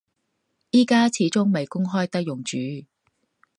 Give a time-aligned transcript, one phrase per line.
[0.71, 2.57] 而家始終未公開得用住